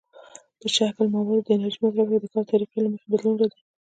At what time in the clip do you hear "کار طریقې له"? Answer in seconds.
2.33-2.89